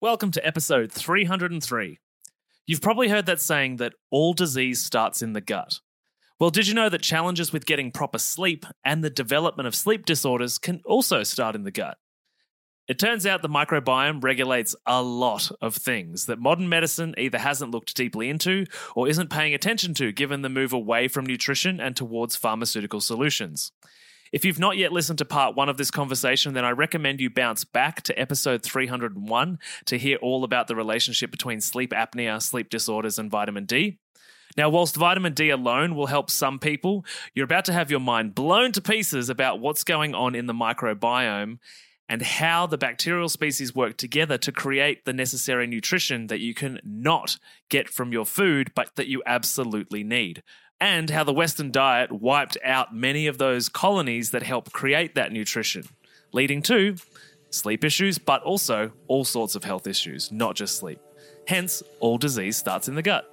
[0.00, 1.98] Welcome to episode 303.
[2.68, 5.80] You've probably heard that saying that all disease starts in the gut.
[6.38, 10.06] Well, did you know that challenges with getting proper sleep and the development of sleep
[10.06, 11.98] disorders can also start in the gut?
[12.86, 17.72] It turns out the microbiome regulates a lot of things that modern medicine either hasn't
[17.72, 21.96] looked deeply into or isn't paying attention to, given the move away from nutrition and
[21.96, 23.72] towards pharmaceutical solutions.
[24.32, 27.30] If you've not yet listened to part one of this conversation, then I recommend you
[27.30, 32.68] bounce back to episode 301 to hear all about the relationship between sleep apnea, sleep
[32.68, 33.98] disorders, and vitamin D.
[34.56, 37.04] Now, whilst vitamin D alone will help some people,
[37.34, 40.54] you're about to have your mind blown to pieces about what's going on in the
[40.54, 41.58] microbiome
[42.08, 46.80] and how the bacterial species work together to create the necessary nutrition that you can
[46.82, 50.42] not get from your food, but that you absolutely need
[50.80, 55.32] and how the Western diet wiped out many of those colonies that help create that
[55.32, 55.84] nutrition,
[56.32, 56.96] leading to
[57.50, 61.00] sleep issues, but also all sorts of health issues, not just sleep.
[61.46, 63.24] Hence, all disease starts in the gut.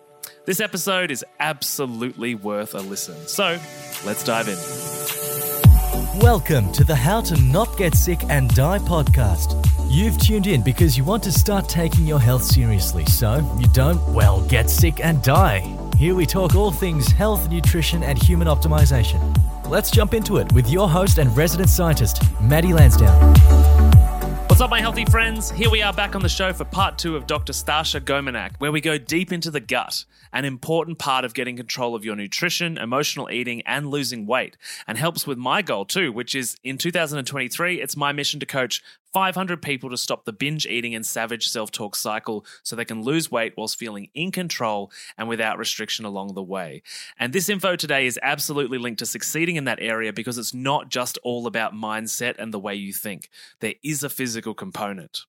[0.46, 3.16] This episode is absolutely worth a listen.
[3.27, 3.60] So,
[4.05, 4.57] let's dive in.
[6.20, 9.74] Welcome to the How to Not Get Sick and Die podcast.
[9.88, 14.02] You've tuned in because you want to start taking your health seriously so you don't,
[14.10, 15.60] well, get sick and die.
[15.96, 19.20] Here we talk all things health, nutrition, and human optimization.
[19.70, 23.36] Let's jump into it with your host and resident scientist, Matty Lansdown.
[24.48, 25.52] What's up, my healthy friends?
[25.52, 27.52] Here we are back on the show for part two of Dr.
[27.52, 31.94] Stasha Gominak, where we go deep into the gut, an important part of getting control
[31.94, 34.56] of your nutrition, emotional eating, and losing weight,
[34.88, 38.82] and helps with my goal too, which is in 2023, it's my mission to coach
[39.16, 43.02] 500 people to stop the binge eating and savage self talk cycle so they can
[43.02, 46.84] lose weight whilst feeling in control and without restriction along the way.
[47.18, 50.90] And this info today is absolutely linked to succeeding in that area because it's not
[50.90, 53.30] just all about mindset and the way you think,
[53.62, 55.22] there is a physical component.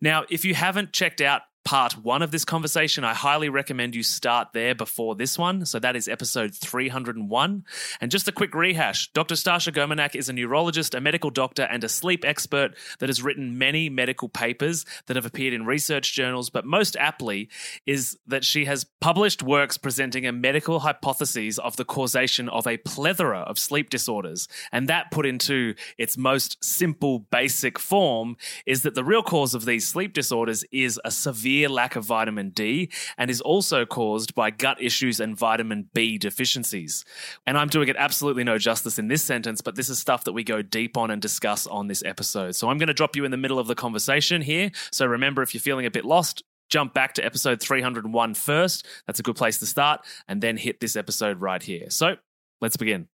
[0.00, 4.02] Now, if you haven't checked out part one of this conversation, I highly recommend you
[4.02, 5.64] start there before this one.
[5.64, 7.64] So that is episode 301.
[8.00, 9.34] And just a quick rehash Dr.
[9.34, 13.56] Stasha Gominak is a neurologist, a medical doctor, and a sleep expert that has written
[13.56, 16.50] many medical papers that have appeared in research journals.
[16.50, 17.48] But most aptly
[17.86, 22.76] is that she has published works presenting a medical hypothesis of the causation of a
[22.76, 24.48] plethora of sleep disorders.
[24.70, 28.36] And that put into its most simple, basic form
[28.66, 32.04] is that the real cause of these sleep disorders is a severe severe lack of
[32.04, 37.04] vitamin D and is also caused by gut issues and vitamin B deficiencies.
[37.46, 40.32] And I'm doing it absolutely no justice in this sentence, but this is stuff that
[40.32, 42.56] we go deep on and discuss on this episode.
[42.56, 44.72] So I'm going to drop you in the middle of the conversation here.
[44.90, 48.86] So remember, if you're feeling a bit lost, jump back to episode 301 first.
[49.06, 51.88] That's a good place to start, and then hit this episode right here.
[51.90, 52.16] So
[52.60, 53.06] let's begin.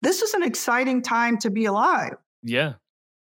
[0.00, 2.16] This is an exciting time to be alive.
[2.42, 2.74] Yeah.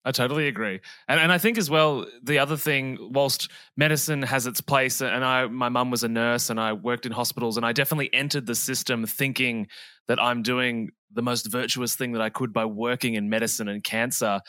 [0.06, 4.48] I totally agree, and and I think as well the other thing, whilst medicine has
[4.48, 7.66] its place, and I my mum was a nurse and I worked in hospitals, and
[7.66, 9.68] I definitely entered the system thinking
[10.08, 13.84] that I'm doing the most virtuous thing that I could by working in medicine and
[13.84, 14.40] cancer.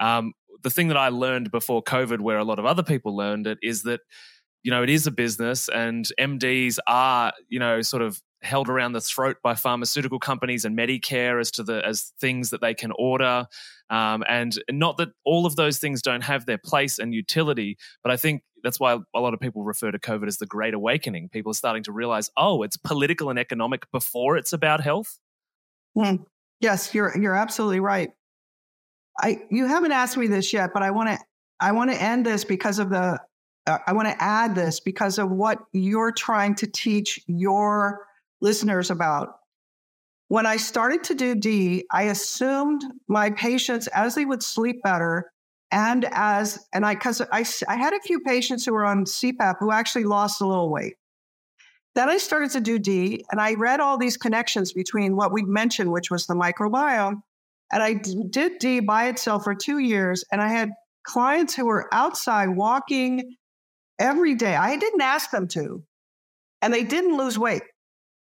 [0.00, 3.46] Um, the thing that I learned before COVID, where a lot of other people learned
[3.46, 4.00] it, is that
[4.62, 8.92] you know it is a business, and MDs are you know sort of held around
[8.92, 12.92] the throat by pharmaceutical companies and Medicare as to the as things that they can
[12.98, 13.46] order.
[13.88, 18.12] Um, and not that all of those things don't have their place and utility, but
[18.12, 21.28] I think that's why a lot of people refer to COVID as the Great Awakening.
[21.28, 25.18] People are starting to realize, oh, it's political and economic before it's about health.
[25.96, 26.24] Mm.
[26.60, 28.10] Yes, you're you're absolutely right.
[29.20, 31.18] I you haven't asked me this yet, but I want to
[31.60, 33.20] I want to end this because of the
[33.66, 38.06] uh, I want to add this because of what you're trying to teach your
[38.40, 39.36] listeners about
[40.28, 45.30] when I started to do D, I assumed my patients, as they would sleep better,
[45.70, 49.56] and as, and I, because I, I had a few patients who were on CPAP
[49.60, 50.94] who actually lost a little weight.
[51.94, 55.42] Then I started to do D, and I read all these connections between what we
[55.42, 57.22] mentioned, which was the microbiome.
[57.72, 60.70] And I did D by itself for two years, and I had
[61.04, 63.36] clients who were outside walking
[63.98, 64.54] every day.
[64.54, 65.82] I didn't ask them to,
[66.60, 67.62] and they didn't lose weight.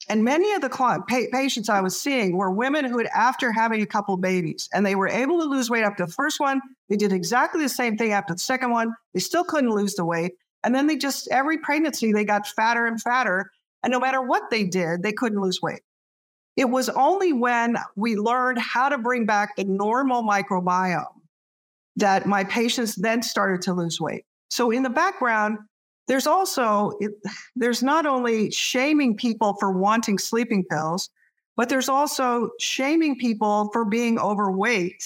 [0.09, 3.87] And many of the patients I was seeing were women who had, after having a
[3.87, 6.61] couple babies, and they were able to lose weight after the first one.
[6.89, 8.95] They did exactly the same thing after the second one.
[9.13, 10.33] They still couldn't lose the weight.
[10.65, 13.51] And then they just, every pregnancy, they got fatter and fatter.
[13.83, 15.83] And no matter what they did, they couldn't lose weight.
[16.57, 21.05] It was only when we learned how to bring back the normal microbiome
[21.97, 24.25] that my patients then started to lose weight.
[24.51, 25.59] So in the background,
[26.09, 27.13] there's also, it,
[27.55, 31.11] there's not only shaming people for wanting sleeping pills,
[31.57, 35.03] but there's also shaming people for being overweight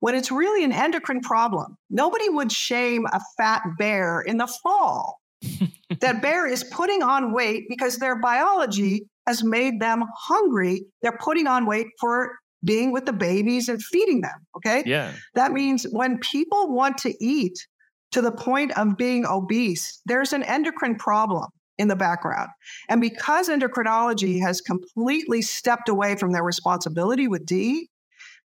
[0.00, 1.78] when it's really an endocrine problem.
[1.88, 5.20] Nobody would shame a fat bear in the fall.
[6.00, 10.84] that bear is putting on weight because their biology has made them hungry.
[11.02, 12.32] They're putting on weight for
[12.64, 14.46] being with the babies and feeding them.
[14.56, 14.82] Okay.
[14.86, 15.12] Yeah.
[15.34, 17.66] That means when people want to eat
[18.14, 22.48] to the point of being obese, there's an endocrine problem in the background.
[22.88, 27.88] And because endocrinology has completely stepped away from their responsibility with D,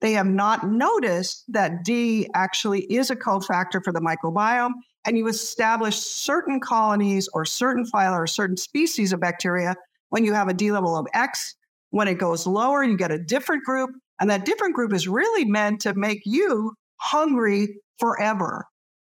[0.00, 4.72] they have not noticed that D actually is a cofactor for the microbiome.
[5.04, 9.76] And you establish certain colonies or certain phyla or certain species of bacteria
[10.08, 11.54] when you have a D level of X.
[11.90, 13.90] When it goes lower, you get a different group.
[14.18, 18.64] And that different group is really meant to make you hungry forever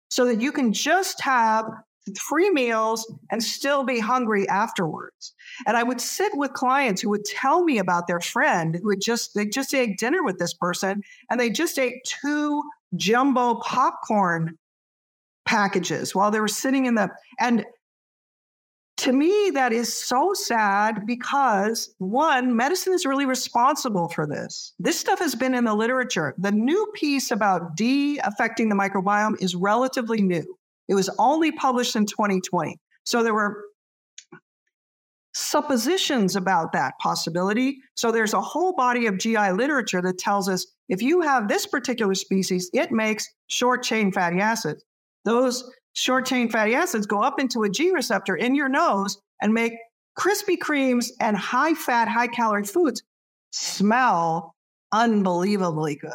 [0.10, 1.66] so that you can just have
[2.18, 5.34] three meals and still be hungry afterwards.
[5.68, 9.02] And I would sit with clients who would tell me about their friend who had
[9.02, 12.64] just they just ate dinner with this person and they just ate two
[12.96, 14.58] jumbo popcorn
[15.46, 17.10] packages while they were sitting in the
[17.40, 17.66] and
[19.00, 25.00] to me that is so sad because one medicine is really responsible for this this
[25.00, 29.56] stuff has been in the literature the new piece about d affecting the microbiome is
[29.56, 30.46] relatively new
[30.90, 32.78] it was only published in 2020.
[33.06, 33.64] So there were
[35.34, 37.78] suppositions about that possibility.
[37.96, 41.68] So there's a whole body of GI literature that tells us if you have this
[41.68, 44.84] particular species, it makes short chain fatty acids.
[45.24, 49.54] Those short chain fatty acids go up into a G receptor in your nose and
[49.54, 49.74] make
[50.18, 53.04] Krispy Kremes and high fat, high calorie foods
[53.52, 54.56] smell
[54.92, 56.12] unbelievably good.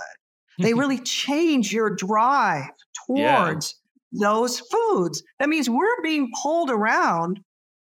[0.59, 2.71] they really change your drive
[3.07, 3.75] towards
[4.13, 5.23] those foods.
[5.39, 7.41] That means we're being pulled around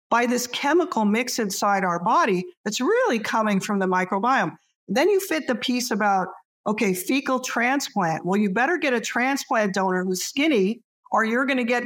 [0.10, 4.56] by this chemical mix inside our body that's really coming from the microbiome.
[4.88, 6.28] Then you fit the piece about,
[6.68, 8.26] okay, fecal transplant.
[8.26, 11.84] Well, you better get a transplant donor who's skinny, or you're going to get,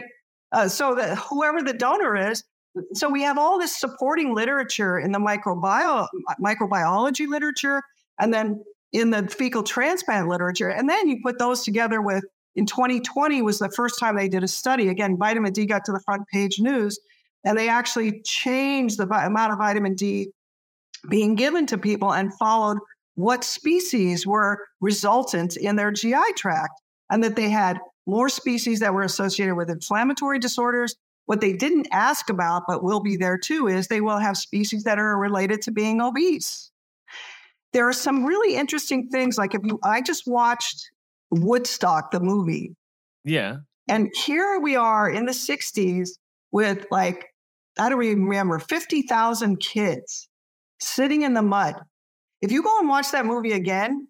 [0.52, 2.44] uh, so that whoever the donor is.
[2.94, 6.08] So we have all this supporting literature in the microbiome,
[6.42, 7.82] microbiology literature,
[8.20, 10.70] and then in the fecal transplant literature.
[10.70, 12.24] And then you put those together with
[12.56, 14.90] in 2020 was the first time they did a study.
[14.90, 17.00] Again, vitamin D got to the front page news,
[17.44, 20.32] and they actually changed the amount of vitamin D
[21.10, 22.80] being given to people and followed
[23.16, 27.80] what species were resultant in their GI tract, and that they had
[28.10, 30.96] more species that were associated with inflammatory disorders.
[31.26, 34.84] What they didn't ask about, but will be there too, is they will have species
[34.86, 36.72] that are related to being obese.
[37.72, 39.38] There are some really interesting things.
[39.38, 40.90] Like if you, I just watched
[41.30, 42.76] Woodstock, the movie.
[43.24, 43.58] Yeah.
[43.88, 46.10] And here we are in the 60s
[46.52, 47.28] with like,
[47.78, 50.28] I don't even remember, 50,000 kids
[50.82, 51.76] sitting in the mud.
[52.42, 54.08] If you go and watch that movie again,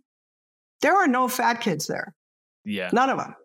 [0.81, 2.13] there are no fat kids there.
[2.63, 2.89] Yeah.
[2.93, 3.35] None of them.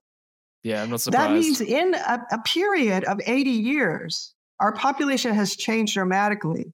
[0.65, 1.31] Yeah, I'm not surprised.
[1.31, 6.73] That means in a, a period of 80 years, our population has changed dramatically.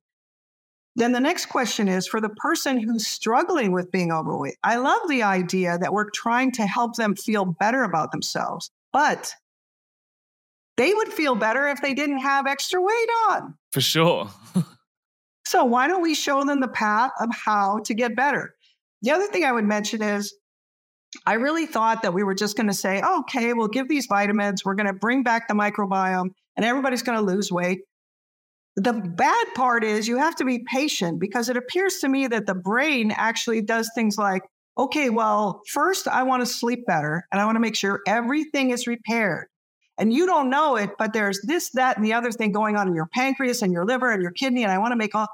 [0.97, 4.57] Then the next question is for the person who's struggling with being overweight.
[4.63, 9.35] I love the idea that we're trying to help them feel better about themselves, but
[10.77, 13.55] they would feel better if they didn't have extra weight on.
[13.73, 14.31] For sure.
[15.47, 18.55] so why don't we show them the path of how to get better?
[19.03, 20.35] The other thing I would mention is
[21.27, 24.65] I really thought that we were just going to say, okay, we'll give these vitamins,
[24.65, 27.81] we're going to bring back the microbiome, and everybody's going to lose weight.
[28.77, 32.47] The bad part is you have to be patient because it appears to me that
[32.47, 34.43] the brain actually does things like,
[34.79, 38.71] okay, well, first I want to sleep better and I want to make sure everything
[38.71, 39.49] is repaired.
[39.99, 42.89] And you don't know it, but there's this, that, and the other thing going on
[42.89, 44.63] in your pancreas and your liver and your kidney.
[44.63, 45.29] And I want to make all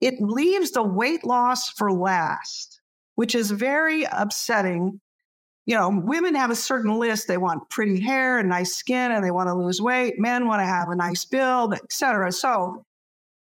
[0.00, 2.80] it leaves the weight loss for last,
[3.14, 5.00] which is very upsetting
[5.70, 7.28] you know, women have a certain list.
[7.28, 10.18] They want pretty hair and nice skin and they want to lose weight.
[10.18, 12.32] Men want to have a nice build, etc.
[12.32, 12.84] So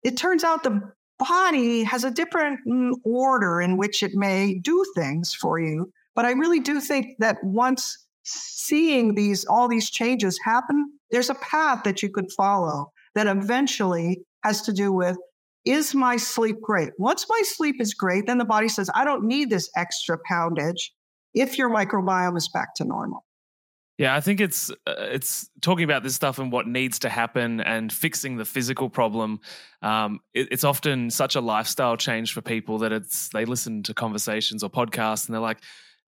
[0.03, 0.83] it turns out the
[1.19, 5.91] body has a different mm, order in which it may do things for you.
[6.15, 11.35] But I really do think that once seeing these all these changes happen, there's a
[11.37, 15.17] path that you could follow that eventually has to do with
[15.65, 16.91] is my sleep great?
[16.99, 20.93] Once my sleep is great, then the body says, I don't need this extra poundage
[21.35, 23.25] if your microbiome is back to normal.
[24.01, 27.61] Yeah, I think it's uh, it's talking about this stuff and what needs to happen
[27.61, 29.41] and fixing the physical problem.
[29.83, 33.93] Um, it, it's often such a lifestyle change for people that it's they listen to
[33.93, 35.61] conversations or podcasts and they're like,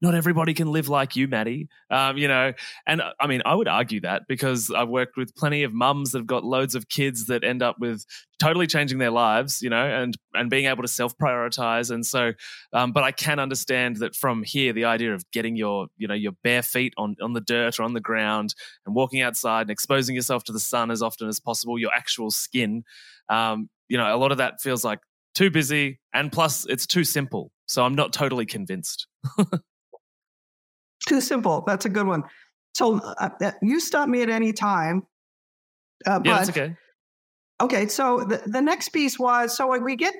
[0.02, 1.68] not everybody can live like you, Matty.
[1.88, 2.52] Um, you know,
[2.88, 6.10] and uh, I mean, I would argue that because I've worked with plenty of mums
[6.10, 8.04] that have got loads of kids that end up with
[8.40, 11.92] totally changing their lives, you know, and and being able to self prioritize.
[11.92, 12.32] And so,
[12.72, 16.14] um, but I can understand that from here, the idea of getting your, you know,
[16.14, 19.70] your bare feet on on the dirt or on the ground and walking outside and
[19.70, 22.82] exposing yourself to the sun as often as possible, your actual skin.
[23.28, 24.98] Um, you know, a lot of that feels like
[25.36, 27.52] too busy, and plus it's too simple.
[27.66, 29.06] So I'm not totally convinced.
[31.06, 31.64] Too simple.
[31.66, 32.24] That's a good one.
[32.74, 35.06] So uh, uh, you stop me at any time.
[36.06, 36.76] Uh, yeah, that's okay.
[37.60, 40.14] Okay, so the, the next piece was so we get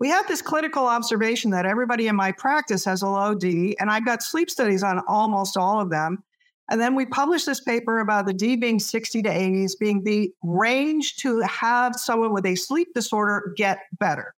[0.00, 3.90] we have this clinical observation that everybody in my practice has a low D, and
[3.90, 6.24] I've got sleep studies on almost all of them.
[6.70, 10.32] And then we published this paper about the D being 60 to 80s being the
[10.42, 14.34] range to have someone with a sleep disorder get better.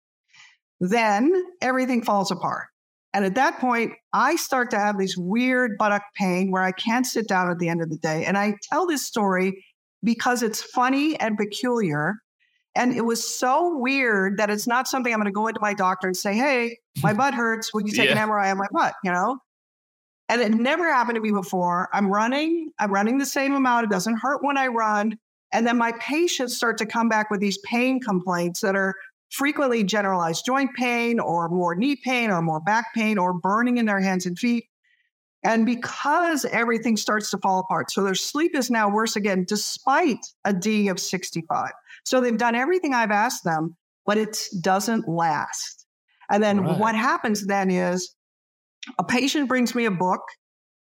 [0.80, 1.32] Then
[1.62, 2.71] everything falls apart.
[3.14, 7.06] And at that point, I start to have this weird buttock pain where I can't
[7.06, 8.26] sit down at the end of the day.
[8.26, 9.66] And I tell this story
[10.04, 12.16] because it's funny and peculiar.
[12.74, 15.74] And it was so weird that it's not something I'm going to go into my
[15.74, 17.74] doctor and say, hey, my butt hurts.
[17.74, 18.22] Would you take yeah.
[18.22, 18.94] an MRI on my butt?
[19.04, 19.40] You know?
[20.30, 21.90] And it never happened to me before.
[21.92, 23.84] I'm running, I'm running the same amount.
[23.86, 25.18] It doesn't hurt when I run.
[25.52, 28.96] And then my patients start to come back with these pain complaints that are
[29.32, 33.86] frequently generalized joint pain or more knee pain or more back pain or burning in
[33.86, 34.66] their hands and feet.
[35.44, 40.24] And because everything starts to fall apart, so their sleep is now worse again, despite
[40.46, 41.72] a D of 65.
[42.06, 45.88] So they've done everything I've asked them, but it doesn't last.
[46.30, 46.78] And then right.
[46.78, 48.14] what happens then is
[49.00, 50.22] a patient brings me a book.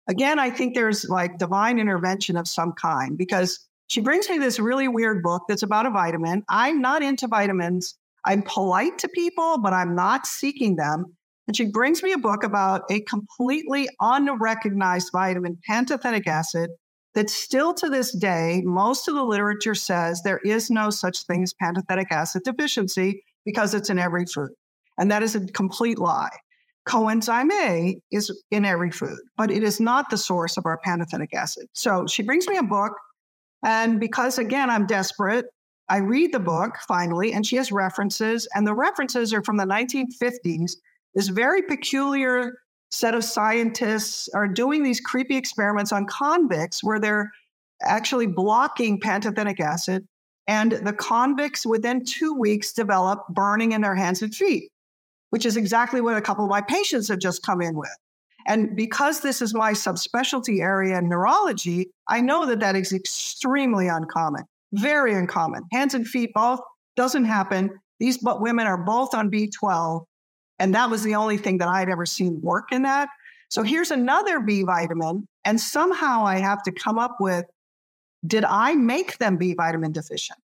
[0.09, 4.59] Again, I think there's like divine intervention of some kind because she brings me this
[4.59, 6.43] really weird book that's about a vitamin.
[6.49, 7.95] I'm not into vitamins.
[8.27, 11.05] I'm polite to people, but I'm not seeking them.
[11.47, 16.69] And she brings me a book about a completely unrecognized vitamin, pantothenic acid,
[17.15, 21.41] that still to this day, most of the literature says there is no such thing
[21.41, 24.49] as pantothenic acid deficiency because it's in every food.
[24.97, 26.35] And that is a complete lie.
[26.87, 31.33] Coenzyme A is in every food, but it is not the source of our pantothenic
[31.33, 31.67] acid.
[31.73, 32.93] So she brings me a book.
[33.63, 35.45] And because, again, I'm desperate,
[35.89, 39.65] I read the book finally, and she has references, and the references are from the
[39.65, 40.73] 1950s.
[41.15, 42.59] This very peculiar
[42.91, 47.31] set of scientists are doing these creepy experiments on convicts where they're
[47.81, 50.07] actually blocking pantothenic acid.
[50.47, 54.69] And the convicts within two weeks develop burning in their hands and feet,
[55.29, 57.95] which is exactly what a couple of my patients have just come in with.
[58.45, 63.89] And because this is my subspecialty area in neurology, I know that that is extremely
[63.89, 64.45] uncommon.
[64.73, 65.63] Very uncommon.
[65.71, 66.59] Hands and feet both
[66.95, 67.71] doesn't happen.
[67.99, 70.05] These women are both on B12.
[70.59, 73.09] And that was the only thing that I'd ever seen work in that.
[73.49, 75.27] So here's another B vitamin.
[75.45, 77.45] And somehow I have to come up with
[78.25, 80.39] did I make them B vitamin deficient?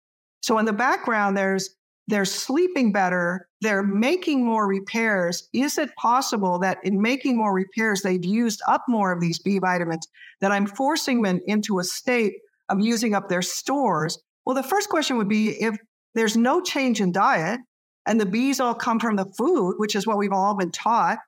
[0.41, 1.75] So in the background, there's
[2.07, 5.47] they're sleeping better, they're making more repairs.
[5.53, 9.59] Is it possible that in making more repairs, they've used up more of these B
[9.59, 10.07] vitamins,
[10.41, 12.33] that I'm forcing them into a state
[12.69, 14.19] of using up their stores?
[14.45, 15.77] Well, the first question would be if
[16.15, 17.59] there's no change in diet
[18.05, 21.19] and the bees all come from the food, which is what we've all been taught,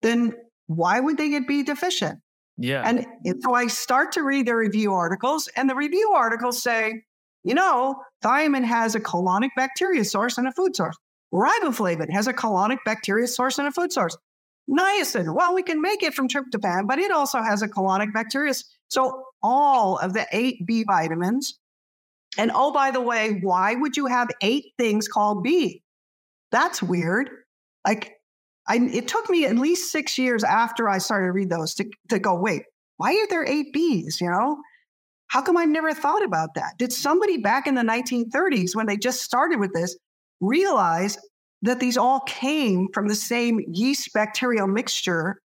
[0.00, 0.32] then
[0.66, 2.20] why would they get B deficient?
[2.56, 2.82] Yeah.
[2.84, 3.06] And
[3.42, 7.02] so I start to read the review articles, and the review articles say,
[7.44, 10.96] you know, thiamine has a colonic bacteria source and a food source.
[11.34, 14.16] Riboflavin has a colonic bacteria source and a food source.
[14.70, 18.54] Niacin, well, we can make it from tryptophan, but it also has a colonic bacteria.
[18.88, 21.58] So all of the eight B vitamins.
[22.38, 25.82] And oh, by the way, why would you have eight things called B?
[26.50, 27.28] That's weird.
[27.86, 28.12] Like,
[28.66, 31.90] I, it took me at least six years after I started to read those to,
[32.08, 32.62] to go, wait,
[32.96, 34.20] why are there eight Bs?
[34.20, 34.62] You know,
[35.26, 36.78] how come I've never thought about that?
[36.78, 39.96] Did somebody back in the 1930s, when they just started with this,
[40.40, 41.18] realize
[41.62, 45.40] that these all came from the same yeast bacterial mixture?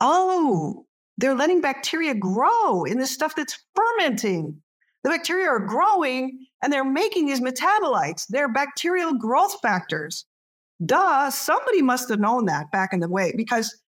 [0.00, 0.84] Oh,
[1.18, 4.60] they're letting bacteria grow in the stuff that's fermenting.
[5.02, 8.26] The bacteria are growing and they're making these metabolites.
[8.28, 10.24] They're bacterial growth factors.
[10.84, 13.80] Duh, somebody must have known that back in the way because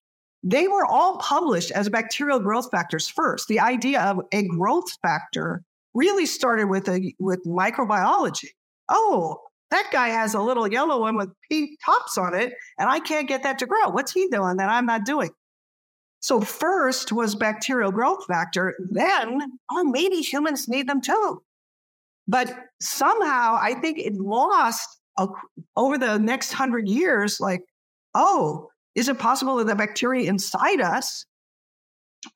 [0.43, 3.49] they were all published as bacterial growth factors first.
[3.49, 5.63] The idea of a growth factor
[5.95, 8.51] really started with a with microbiology.
[8.89, 9.39] Oh,
[9.71, 13.29] that guy has a little yellow one with pink tops on it, and I can't
[13.29, 13.89] get that to grow.
[13.89, 15.31] What's he doing that I'm not doing?
[16.21, 21.43] So, first was bacterial growth factor, then, oh, maybe humans need them too.
[22.29, 25.29] But somehow I think it lost a,
[25.77, 27.63] over the next hundred years, like,
[28.15, 31.27] oh, is it possible that the bacteria inside us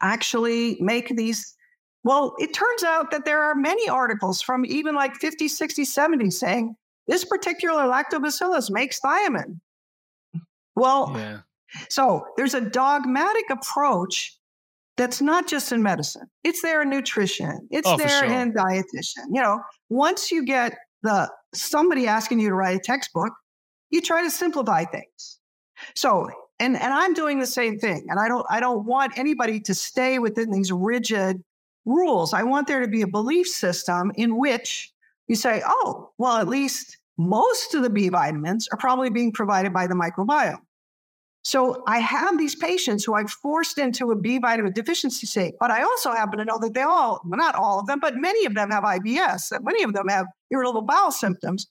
[0.00, 1.56] actually make these?
[2.04, 6.30] Well, it turns out that there are many articles from even like 50, 60, 70
[6.30, 6.76] saying
[7.10, 9.58] this particular lactobacillus makes thiamine.
[10.76, 11.38] Well, yeah.
[11.88, 14.38] so there's a dogmatic approach
[14.96, 16.30] that's not just in medicine.
[16.44, 17.66] It's there in nutrition.
[17.72, 18.24] It's oh, there sure.
[18.24, 19.26] in dietitian.
[19.32, 23.32] You know, once you get the somebody asking you to write a textbook,
[23.90, 25.40] you try to simplify things.
[25.96, 28.06] So, and and I'm doing the same thing.
[28.08, 31.42] And I don't I don't want anybody to stay within these rigid
[31.86, 32.32] rules.
[32.32, 34.92] I want there to be a belief system in which
[35.26, 39.74] you say, oh, well, at least most of the B vitamins are probably being provided
[39.74, 40.56] by the microbiome.
[41.42, 45.70] So I have these patients who I've forced into a B vitamin deficiency state, but
[45.70, 48.46] I also happen to know that they all, well, not all of them, but many
[48.46, 51.66] of them have IBS, that many of them have irritable bowel symptoms.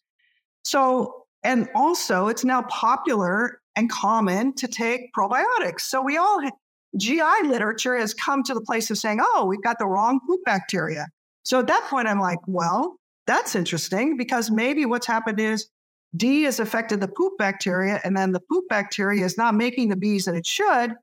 [0.64, 5.82] So, and also it's now popular and common to take probiotics.
[5.82, 6.42] So we all,
[6.98, 10.42] GI literature has come to the place of saying, oh, we've got the wrong poop
[10.46, 11.08] bacteria.
[11.44, 12.99] So at that point, I'm like, well,
[13.30, 15.70] that's interesting because maybe what's happened is
[16.16, 19.96] D has affected the poop bacteria, and then the poop bacteria is not making the
[19.96, 20.96] bees that it should.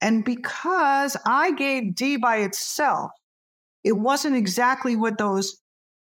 [0.00, 3.10] And because I gave D by itself,
[3.82, 5.60] it wasn't exactly what those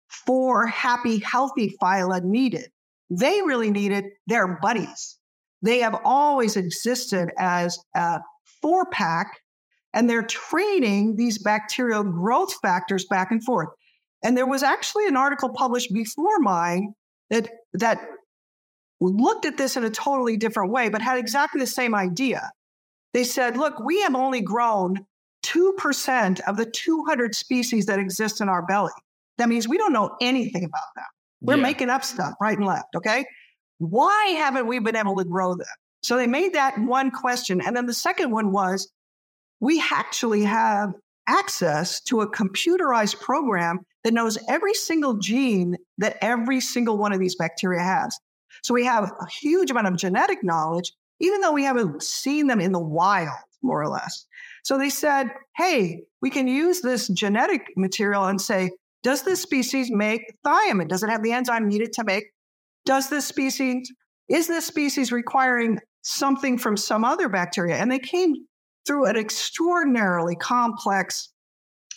[0.09, 2.69] four happy, healthy phyla needed.
[3.09, 5.17] They really needed their buddies.
[5.63, 8.19] They have always existed as a
[8.61, 9.39] four pack,
[9.91, 13.69] and they're trading these bacterial growth factors back and forth.
[14.23, 16.93] And there was actually an article published before mine
[17.29, 18.01] that that
[18.99, 22.51] looked at this in a totally different way, but had exactly the same idea.
[23.13, 25.05] They said, look, we have only grown
[25.43, 28.91] 2% of the 200 species that exist in our belly.
[29.37, 31.05] That means we don't know anything about them.
[31.41, 31.63] We're yeah.
[31.63, 32.95] making up stuff right and left.
[32.97, 33.25] Okay.
[33.77, 35.67] Why haven't we been able to grow them?
[36.03, 37.61] So they made that one question.
[37.61, 38.91] And then the second one was
[39.61, 40.93] we actually have
[41.29, 47.19] access to a computerized program that knows every single gene that every single one of
[47.19, 48.17] these bacteria has.
[48.63, 52.59] So we have a huge amount of genetic knowledge, even though we haven't seen them
[52.59, 54.25] in the wild, more or less.
[54.63, 58.71] So they said, hey, we can use this genetic material and say,
[59.03, 60.89] does this species make thiamine?
[60.89, 62.25] Does it have the enzyme needed to make?
[62.85, 63.91] Does this species,
[64.27, 67.75] is this species requiring something from some other bacteria?
[67.75, 68.33] And they came
[68.89, 71.29] through an extraordinarily complex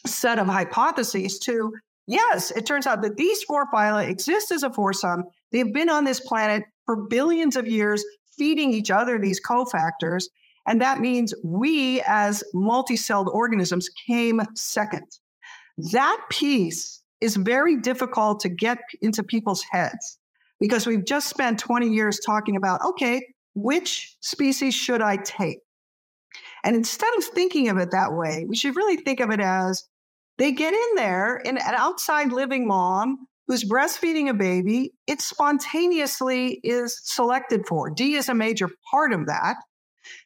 [0.05, 1.73] set of hypotheses to
[2.07, 5.25] yes, it turns out that these four phyla exist as a foursome.
[5.53, 8.05] They've been on this planet for billions of years,
[8.37, 10.25] feeding each other these cofactors.
[10.67, 15.07] And that means we, as multi celled organisms, came second.
[15.93, 20.19] That piece is very difficult to get into people's heads
[20.61, 23.23] because we've just spent 20 years talking about okay,
[23.55, 25.61] which species should I take?
[26.65, 29.85] And instead of thinking of it that way, we should really think of it as
[30.39, 36.61] they get in there, and an outside living mom who's breastfeeding a baby, it spontaneously
[36.63, 37.91] is selected for.
[37.91, 39.57] D is a major part of that.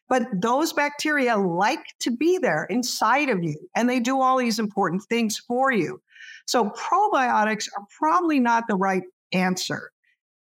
[0.09, 4.59] But those bacteria like to be there inside of you, and they do all these
[4.59, 6.01] important things for you.
[6.45, 9.91] So, probiotics are probably not the right answer.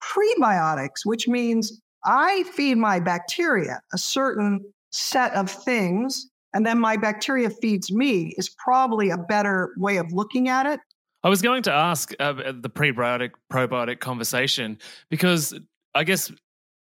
[0.03, 6.97] Prebiotics, which means I feed my bacteria a certain set of things and then my
[6.97, 10.81] bacteria feeds me is probably a better way of looking at it.
[11.25, 14.79] I was going to ask uh, the prebiotic probiotic conversation
[15.09, 15.55] because
[15.95, 16.33] I guess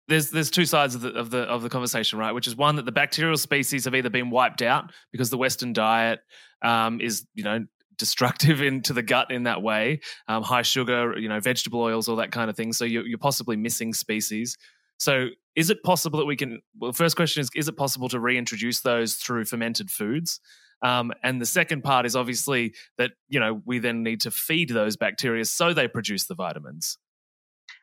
[0.08, 2.32] there's there's two sides of the of the of the conversation, right?
[2.32, 5.72] Which is one that the bacterial species have either been wiped out because the Western
[5.72, 6.20] diet
[6.62, 7.64] um, is you know
[7.96, 12.16] destructive into the gut in that way, um, high sugar, you know, vegetable oils, all
[12.16, 12.72] that kind of thing.
[12.72, 14.56] So you're, you're possibly missing species.
[14.98, 16.60] So, is it possible that we can?
[16.78, 20.38] Well, first question is: Is it possible to reintroduce those through fermented foods?
[20.82, 24.68] Um, and the second part is obviously that you know we then need to feed
[24.68, 26.98] those bacteria so they produce the vitamins.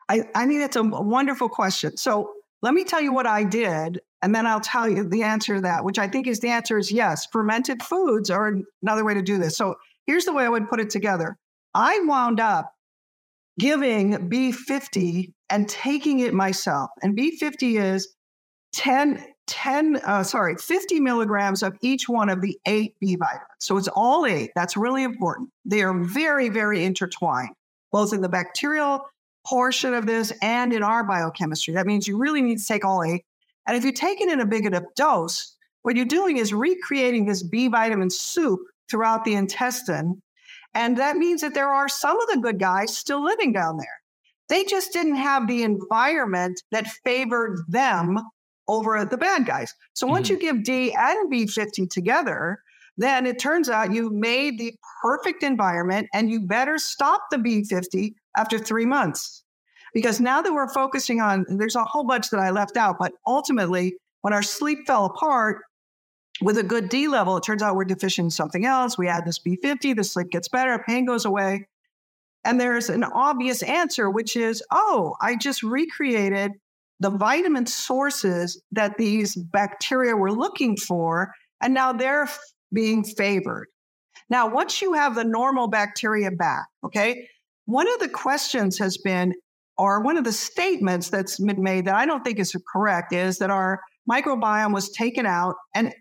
[0.08, 1.98] I, I think that's a wonderful question.
[1.98, 5.56] So let me tell you what I did, and then I'll tell you the answer
[5.56, 7.26] to that, which I think is the answer is yes.
[7.26, 9.58] Fermented foods are another way to do this.
[9.58, 11.38] So here's the way I would put it together.
[11.74, 12.73] I wound up
[13.60, 16.90] giving B50 and taking it myself.
[17.02, 18.14] And B50 is
[18.74, 23.48] 10, 10 uh, sorry, 50 milligrams of each one of the eight B vitamins.
[23.60, 24.52] So it's all eight.
[24.56, 25.50] That's really important.
[25.66, 27.54] They are very, very intertwined,
[27.92, 29.06] both in the bacterial
[29.46, 31.74] portion of this and in our biochemistry.
[31.74, 33.26] That means you really need to take all eight.
[33.68, 37.26] And if you take it in a big enough dose, what you're doing is recreating
[37.26, 40.22] this B vitamin soup throughout the intestine.
[40.76, 44.02] And that means that there are some of the good guys still living down there.
[44.50, 48.20] They just didn't have the environment that favored them
[48.68, 49.74] over the bad guys.
[49.94, 50.32] So once Mhm.
[50.32, 52.62] you give D and B50 together,
[52.98, 58.16] then it turns out you've made the perfect environment and you better stop the B50
[58.38, 59.44] after three months.
[59.94, 63.14] Because now that we're focusing on, there's a whole bunch that I left out, but
[63.28, 65.62] ultimately, when our sleep fell apart
[66.42, 68.98] with a good D level, it turns out we're deficient in something else.
[68.98, 71.68] We add this B50, the sleep gets better, pain goes away.
[72.46, 76.52] And there's an obvious answer, which is, oh, I just recreated
[77.00, 82.40] the vitamin sources that these bacteria were looking for, and now they're f-
[82.72, 83.68] being favored.
[84.30, 87.28] Now, once you have the normal bacteria back, okay,
[87.66, 89.34] one of the questions has been,
[89.78, 93.38] or one of the statements that's been made that I don't think is correct is
[93.40, 95.56] that our microbiome was taken out.
[95.76, 95.94] And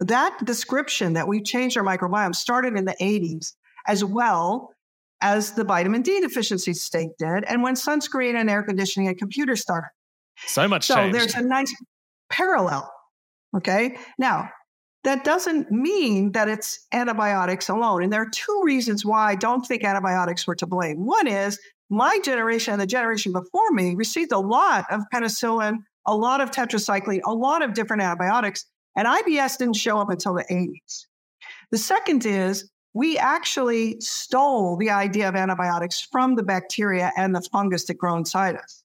[0.00, 3.52] that description that we've changed our microbiome started in the 80s
[3.86, 4.72] as well
[5.22, 9.60] as the vitamin D deficiency state did, and when sunscreen and air conditioning and computers
[9.60, 9.90] started.
[10.46, 11.14] So much So changed.
[11.14, 11.74] there's a nice
[12.30, 12.90] parallel.
[13.54, 13.96] Okay.
[14.18, 14.48] Now,
[15.04, 18.02] that doesn't mean that it's antibiotics alone.
[18.02, 21.04] And there are two reasons why I don't think antibiotics were to blame.
[21.04, 21.58] One is
[21.88, 26.50] my generation and the generation before me received a lot of penicillin, a lot of
[26.50, 28.64] tetracycline, a lot of different antibiotics,
[29.00, 31.06] and IBS didn't show up until the 80s.
[31.70, 37.40] The second is we actually stole the idea of antibiotics from the bacteria and the
[37.40, 38.84] fungus that grow inside us.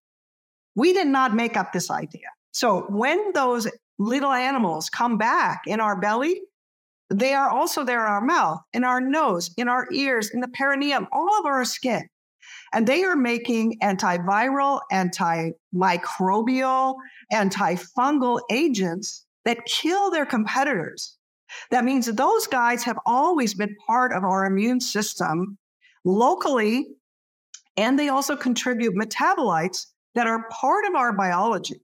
[0.73, 2.30] We did not make up this idea.
[2.54, 3.67] So when those
[3.99, 6.39] little animals come back in our belly,
[7.10, 10.47] they are also there in our mouth, in our nose, in our ears, in the
[10.47, 12.08] perineum, all of our skin.
[12.71, 16.95] And they are making antiviral, antimicrobial,
[17.34, 21.17] antifungal agents that kill their competitors.
[21.71, 25.58] That means that those guys have always been part of our immune system
[26.03, 26.88] locally,
[27.77, 31.81] and they also contribute metabolites that are part of our biology.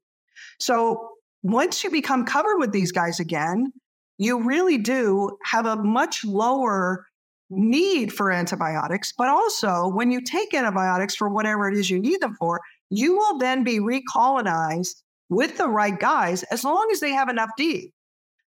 [0.59, 1.11] So
[1.43, 3.71] once you become covered with these guys again,
[4.17, 7.05] you really do have a much lower
[7.49, 9.13] need for antibiotics.
[9.17, 13.15] But also, when you take antibiotics for whatever it is you need them for, you
[13.17, 17.93] will then be recolonized with the right guys as long as they have enough D.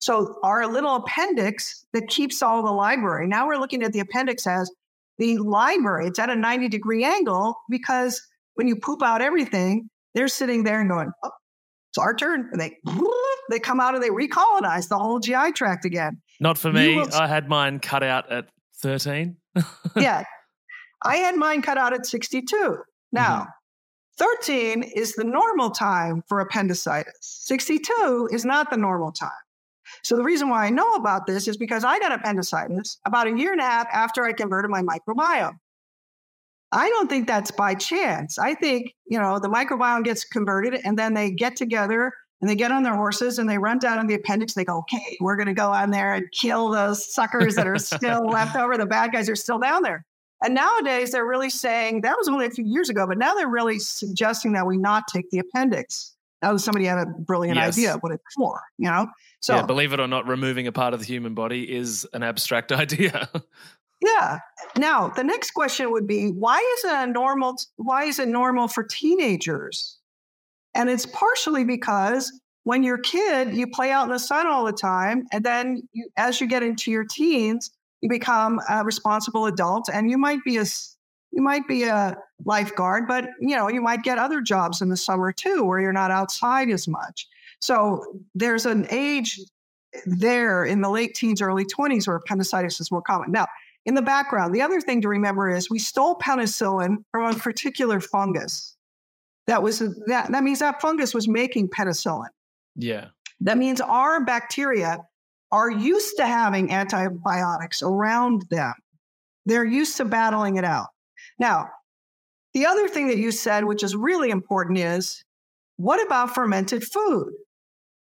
[0.01, 4.47] So, our little appendix that keeps all the library, now we're looking at the appendix
[4.49, 4.71] as
[5.17, 6.09] the library.
[6.09, 8.21] It's at a 90 degree angle because
[8.55, 11.31] when you poop out everything, they're sitting there and going, oh,
[11.91, 12.49] it's our turn.
[12.51, 12.77] And they
[13.51, 16.21] they come out and they recolonize the whole GI tract again.
[16.41, 16.97] Not for me.
[16.97, 18.49] will- I had mine cut out at
[18.83, 19.37] 13.
[19.97, 20.25] yeah.
[21.05, 22.79] I had mine cut out at 62.
[23.13, 23.51] Now, mm-hmm.
[24.19, 27.15] 13 is the normal time for appendicitis.
[27.21, 29.31] 62 is not the normal time.
[30.03, 33.37] So the reason why I know about this is because I got appendicitis about a
[33.37, 35.59] year and a half after I converted my microbiome.
[36.73, 38.39] I don't think that's by chance.
[38.39, 42.57] I think, you know, the microbiome gets converted and then they get together and they
[42.57, 44.55] get on their horses and they run down in the appendix.
[44.55, 47.79] They go, okay, we're going to go on there and kill those suckers that are
[47.79, 48.77] still left over.
[48.77, 50.05] The bad guys are still down there.
[50.45, 53.49] And nowadays they're really saying that was only a few years ago, but now they're
[53.49, 56.15] really suggesting that we not take the appendix.
[56.43, 57.79] Now somebody had a brilliant Yes.
[57.79, 59.07] idea of what it's for, you know?
[59.41, 62.23] So yeah, believe it or not, removing a part of the human body is an
[62.23, 63.29] abstract idea.
[64.01, 64.41] Yeah.
[64.77, 68.67] Now, the next question would be why is it a normal why is it normal
[68.67, 69.99] for teenagers?
[70.75, 72.33] And it's partially because
[72.65, 75.87] when you're a kid, you play out in the sun all the time and then
[75.93, 77.71] you, as you get into your teens,
[78.03, 80.65] you become a responsible adult and you might be a
[81.35, 84.97] you might be a lifeguard, but you know, you might get other jobs in the
[84.99, 87.27] summer too where you're not outside as much.
[87.61, 89.41] So there's an age
[90.05, 93.33] there in the late teens, early 20s where appendicitis is more common.
[93.33, 93.47] Now,
[93.87, 97.99] in the background, the other thing to remember is we stole penicillin from a particular
[97.99, 98.77] fungus.
[99.47, 102.29] That was that, that means that fungus was making penicillin.
[102.77, 103.09] yeah.
[103.41, 104.99] That means our bacteria
[105.53, 108.73] are used to having antibiotics around them.
[109.47, 110.89] They're used to battling it out.
[111.39, 111.69] Now,
[112.55, 115.25] the other thing that you said, which is really important, is
[115.77, 117.33] what about fermented food?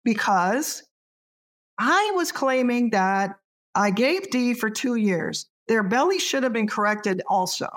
[0.03, 0.83] Because
[1.77, 3.35] I was claiming that
[3.75, 5.47] I gave D for two years.
[5.67, 7.67] Their belly should have been corrected also,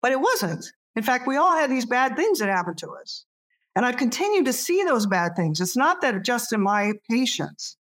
[0.00, 0.64] but it wasn't.
[0.94, 3.24] In fact, we all had these bad things that happened to us.
[3.74, 5.60] And I've continued to see those bad things.
[5.60, 7.76] It's not that just in my patients.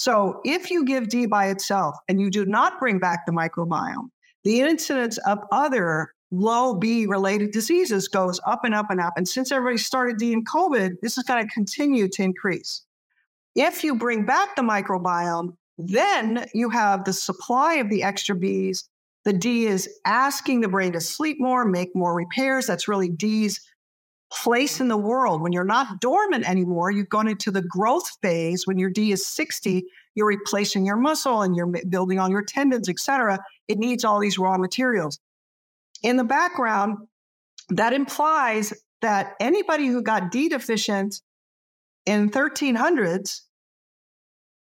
[0.00, 4.08] So if you give D by itself and you do not bring back the microbiome,
[4.44, 9.12] the incidence of other low B related diseases goes up and up and up.
[9.18, 12.82] And since everybody started D in COVID, this is going to continue to increase.
[13.54, 18.84] If you bring back the microbiome, then you have the supply of the extra Bs.
[19.26, 22.66] The D is asking the brain to sleep more, make more repairs.
[22.66, 23.60] That's really D's
[24.32, 25.42] place in the world.
[25.42, 28.66] When you're not dormant anymore, you've gone into the growth phase.
[28.66, 32.88] When your D is 60, you're replacing your muscle and you're building on your tendons,
[32.88, 33.40] etc.
[33.68, 35.18] It needs all these raw materials.
[36.02, 36.98] In the background,
[37.70, 41.20] that implies that anybody who got D deficient
[42.06, 43.42] in 1300s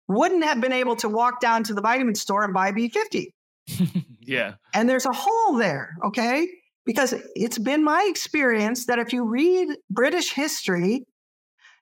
[0.08, 3.32] wouldn't have been able to walk down to the vitamin store and buy B50.
[4.20, 4.54] yeah.
[4.74, 6.48] And there's a hole there, okay?
[6.88, 11.04] Because it's been my experience that if you read British history,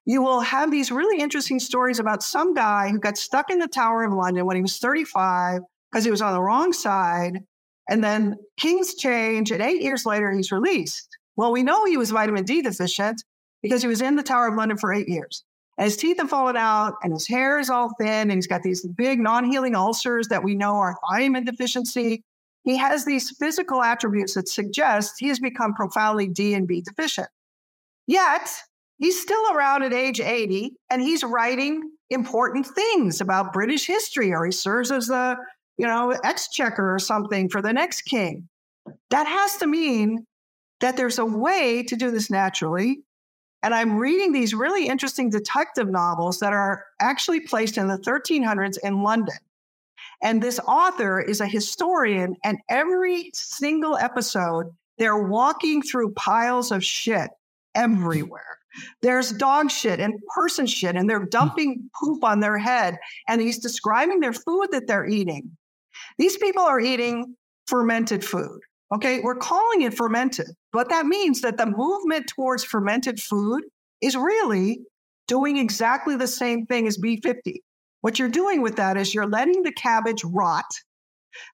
[0.05, 3.69] you will have these really interesting stories about some guy who got stuck in the
[3.69, 5.61] Tower of London when he was 35
[5.92, 7.38] because he was on the wrong side.
[7.88, 11.07] And then kings change, and eight years later, he's released.
[11.37, 13.23] Well, we know he was vitamin D deficient
[13.62, 15.45] because he was in the Tower of London for eight years.
[15.79, 18.64] And his teeth have fallen out, and his hair is all thin, and he's got
[18.64, 22.25] these big non healing ulcers that we know are vitamin deficiency.
[22.67, 27.29] He has these physical attributes that suggest he has become profoundly D and B deficient.
[28.09, 28.51] Yet,
[28.99, 34.45] he's still around at age 80 and he's writing important things about British history, or
[34.45, 35.37] he serves as the,
[35.79, 38.49] you know, exchequer or something for the next king.
[39.11, 40.27] That has to mean
[40.81, 42.99] that there's a way to do this naturally.
[43.63, 48.77] And I'm reading these really interesting detective novels that are actually placed in the 1300s
[48.83, 49.37] in London.
[50.23, 54.67] And this author is a historian, and every single episode,
[54.99, 57.31] they're walking through piles of shit
[57.75, 58.59] everywhere.
[59.03, 61.31] There's dog shit and person shit, and they're hmm.
[61.31, 62.99] dumping poop on their head.
[63.29, 65.57] And he's describing their food that they're eating.
[66.19, 68.61] These people are eating fermented food.
[68.95, 73.65] Okay, we're calling it fermented, but that means that the movement towards fermented food
[74.01, 74.81] is really
[75.27, 77.57] doing exactly the same thing as B50.
[78.07, 80.64] What you're doing with that is you're letting the cabbage rot.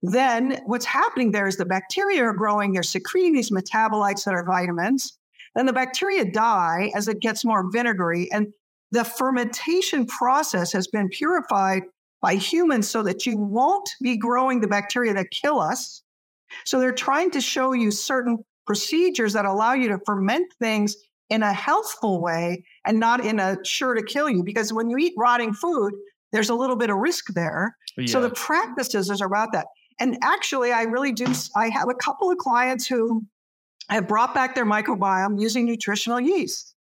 [0.02, 4.44] Then what's happening there is the bacteria are growing, they're secreting these metabolites that are
[4.44, 5.16] vitamins.
[5.54, 8.30] Then the bacteria die as it gets more vinegary.
[8.30, 8.52] And
[8.90, 11.84] the fermentation process has been purified
[12.20, 16.02] by humans so that you won't be growing the bacteria that kill us.
[16.66, 20.96] So they're trying to show you certain procedures that allow you to ferment things
[21.30, 24.42] in a healthful way and not in a sure to kill you.
[24.44, 25.94] Because when you eat rotting food,
[26.32, 27.76] there's a little bit of risk there.
[27.96, 28.06] Yeah.
[28.06, 29.66] So the practices is about that.
[30.00, 31.26] And actually, I really do.
[31.54, 33.24] I have a couple of clients who
[33.88, 36.74] have brought back their microbiome using nutritional yeast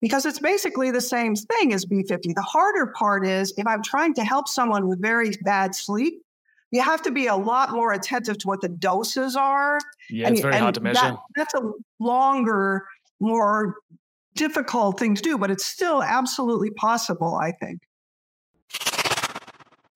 [0.00, 2.34] because it's basically the same thing as B50.
[2.34, 6.22] The harder part is if I'm trying to help someone with very bad sleep,
[6.70, 9.78] you have to be a lot more attentive to what the doses are.
[10.10, 11.00] Yeah, and, it's very hard to measure.
[11.00, 12.86] That, that's a longer,
[13.20, 13.76] more
[14.34, 17.80] difficult thing to do, but it's still absolutely possible, I think.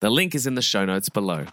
[0.00, 1.46] The link is in the show notes below.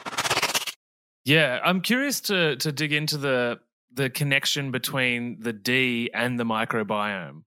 [1.24, 3.60] Yeah, I'm curious to to dig into the
[3.92, 7.44] the connection between the D and the microbiome.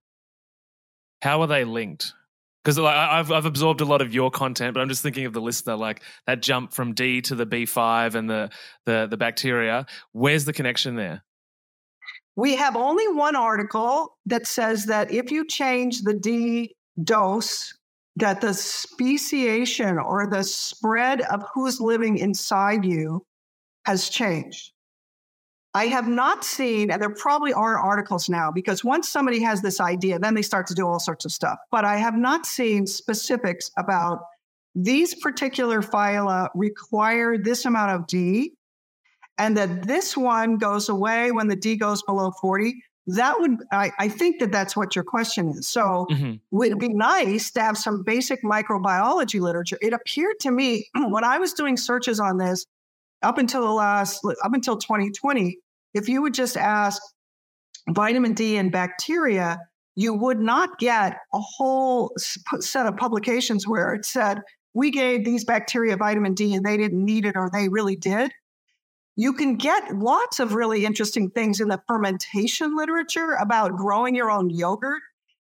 [1.21, 2.13] How are they linked?
[2.63, 5.33] Because like I've I've absorbed a lot of your content, but I'm just thinking of
[5.33, 8.49] the listener, like that jump from D to the B5 and the
[8.85, 9.85] the the bacteria.
[10.11, 11.23] Where's the connection there?
[12.35, 17.73] We have only one article that says that if you change the D dose
[18.19, 23.25] that the speciation or the spread of who's living inside you
[23.85, 24.71] has changed.
[25.73, 29.79] I have not seen, and there probably are articles now, because once somebody has this
[29.79, 31.57] idea, then they start to do all sorts of stuff.
[31.71, 34.19] But I have not seen specifics about
[34.73, 38.53] these particular phyla require this amount of D,
[39.37, 42.83] and that this one goes away when the D goes below 40,
[43.15, 45.67] that would, I, I think that that's what your question is.
[45.67, 46.33] So mm-hmm.
[46.51, 49.77] would it be nice to have some basic microbiology literature?
[49.81, 52.65] It appeared to me when I was doing searches on this
[53.21, 55.57] up until the last, up until 2020,
[55.93, 57.01] if you would just ask
[57.89, 59.59] vitamin D and bacteria,
[59.95, 64.41] you would not get a whole set of publications where it said,
[64.73, 68.31] we gave these bacteria vitamin D and they didn't need it or they really did.
[69.19, 74.31] You can get lots of really interesting things in the fermentation literature about growing your
[74.31, 75.01] own yogurt.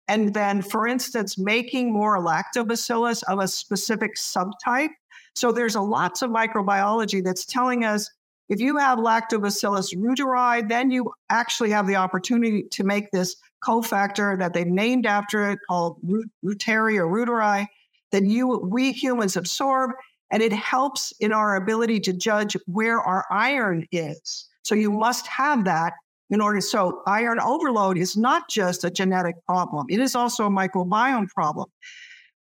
[0.07, 4.91] And then, for instance, making more lactobacillus of a specific subtype.
[5.35, 8.09] So there's a lots of microbiology that's telling us
[8.47, 14.39] if you have lactobacillus reuteri, then you actually have the opportunity to make this cofactor
[14.39, 15.97] that they named after it called
[16.45, 17.67] reuteri or reuteri
[18.13, 19.91] that you we humans absorb
[20.35, 24.49] and it helps in our ability to judge where our iron is.
[24.63, 25.93] So you must have that
[26.29, 26.59] in order.
[26.59, 31.69] So iron overload is not just a genetic problem, it is also a microbiome problem.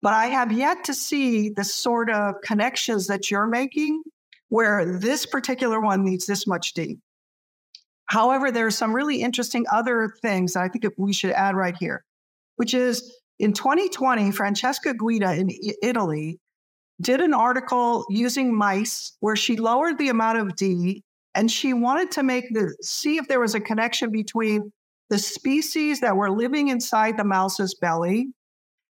[0.01, 4.03] But I have yet to see the sort of connections that you're making
[4.49, 6.97] where this particular one needs this much D.
[8.07, 11.77] However, there are some really interesting other things that I think we should add right
[11.79, 12.05] here,
[12.57, 15.51] which is in 2020, Francesca Guida in
[15.83, 16.39] Italy
[17.01, 21.03] did an article using mice where she lowered the amount of D
[21.35, 24.73] and she wanted to make the see if there was a connection between
[25.11, 28.29] the species that were living inside the mouse's belly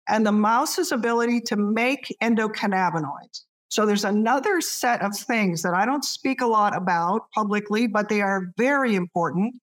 [0.07, 3.43] and the mouse's ability to make endocannabinoids.
[3.69, 8.07] So there's another set of things that I don't speak a lot about publicly, but
[8.07, 9.55] they are very important.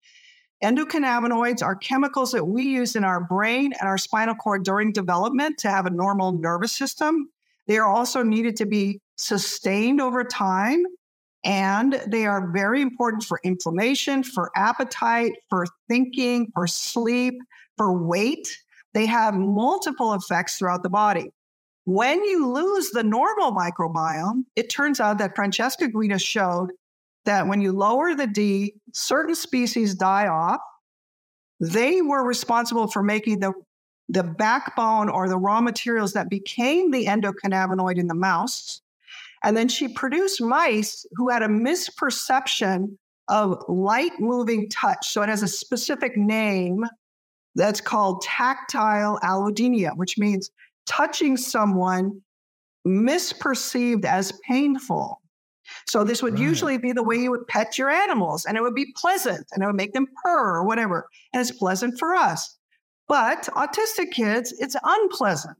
[0.62, 5.58] Endocannabinoids are chemicals that we use in our brain and our spinal cord during development
[5.58, 7.30] to have a normal nervous system.
[7.66, 10.84] They are also needed to be sustained over time.
[11.44, 17.34] And they are very important for inflammation, for appetite, for thinking, for sleep,
[17.76, 18.48] for weight.
[18.94, 21.30] They have multiple effects throughout the body.
[21.84, 26.70] When you lose the normal microbiome, it turns out that Francesca Guida showed
[27.26, 30.60] that when you lower the D, certain species die off.
[31.60, 33.52] They were responsible for making the
[34.08, 38.80] the backbone or the raw materials that became the endocannabinoid in the mouse.
[39.42, 42.96] And then she produced mice who had a misperception
[43.28, 45.08] of light moving touch.
[45.08, 46.84] So it has a specific name
[47.54, 50.50] that's called tactile allodynia, which means
[50.86, 52.20] touching someone
[52.86, 55.20] misperceived as painful.
[55.86, 56.42] So this would right.
[56.42, 59.62] usually be the way you would pet your animals, and it would be pleasant and
[59.62, 61.08] it would make them purr or whatever.
[61.32, 62.58] And it's pleasant for us.
[63.08, 65.58] But autistic kids, it's unpleasant.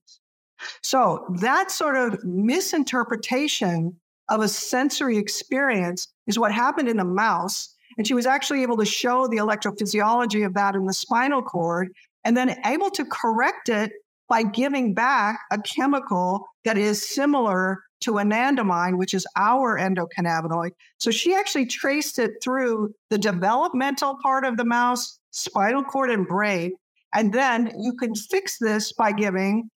[0.82, 3.96] So that sort of misinterpretation
[4.28, 7.74] of a sensory experience is what happened in the mouse.
[7.98, 11.92] And she was actually able to show the electrophysiology of that in the spinal cord
[12.24, 13.92] and then able to correct it
[14.28, 20.70] by giving back a chemical that is similar to anandamide, which is our endocannabinoid.
[20.98, 26.26] So she actually traced it through the developmental part of the mouse, spinal cord, and
[26.26, 26.72] brain.
[27.14, 29.70] And then you can fix this by giving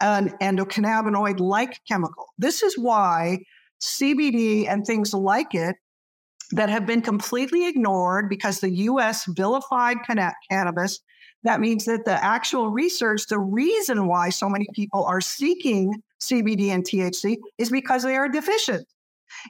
[0.00, 2.26] an endocannabinoid like chemical.
[2.38, 3.38] This is why
[3.80, 5.76] CBD and things like it
[6.52, 9.98] that have been completely ignored because the US vilified
[10.50, 11.00] cannabis.
[11.44, 16.68] That means that the actual research, the reason why so many people are seeking CBD
[16.68, 18.86] and THC is because they are deficient.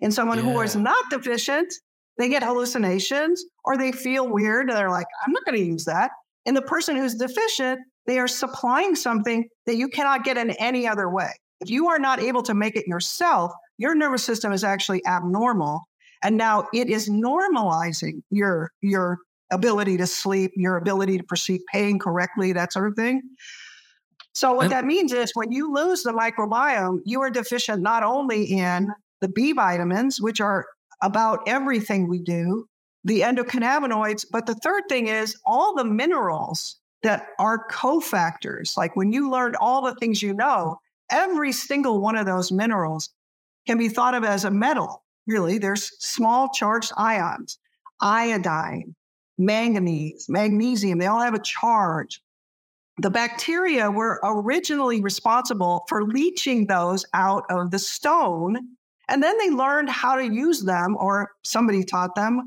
[0.01, 0.45] In someone yeah.
[0.45, 1.73] who is not deficient,
[2.19, 5.85] they get hallucinations or they feel weird and they're like, I'm not going to use
[5.87, 6.13] that.
[6.47, 10.87] And the person who's deficient, they are supplying something that you cannot get in any
[10.87, 11.31] other way.
[11.61, 15.83] If you are not able to make it yourself, your nervous system is actually abnormal.
[16.23, 19.19] And now it is normalizing your, your
[19.53, 23.23] ability to sleep, your ability to perceive pain correctly, that sort of thing.
[24.35, 28.45] So, what that means is when you lose the microbiome, you are deficient not only
[28.45, 28.89] in
[29.21, 30.65] the B vitamins, which are
[31.03, 32.67] about everything we do,
[33.05, 34.27] the endocannabinoids.
[34.31, 38.77] But the third thing is all the minerals that are cofactors.
[38.77, 40.79] Like when you learned all the things you know,
[41.11, 43.11] every single one of those minerals
[43.67, 45.05] can be thought of as a metal.
[45.27, 47.59] Really, there's small charged ions,
[48.01, 48.95] iodine,
[49.39, 52.21] manganese, magnesium, they all have a charge.
[52.99, 58.57] The bacteria were originally responsible for leaching those out of the stone.
[59.09, 62.43] And then they learned how to use them, or somebody taught them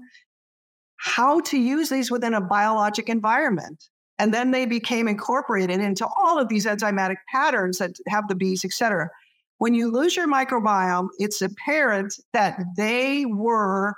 [1.05, 3.89] how to use these within a biologic environment.
[4.17, 8.65] And then they became incorporated into all of these enzymatic patterns that have the bees,
[8.65, 9.09] et cetera.
[9.57, 13.95] when you lose your microbiome, it's apparent that they were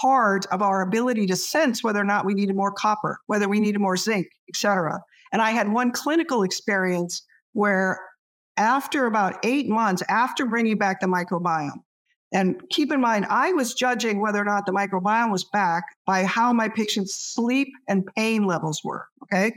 [0.00, 3.60] part of our ability to sense whether or not we needed more copper, whether we
[3.60, 5.00] needed more zinc, et cetera.
[5.32, 8.00] And I had one clinical experience where
[8.56, 11.82] after about eight months after bringing back the microbiome,
[12.34, 16.24] and keep in mind, I was judging whether or not the microbiome was back by
[16.24, 19.06] how my patient's sleep and pain levels were.
[19.22, 19.52] Okay.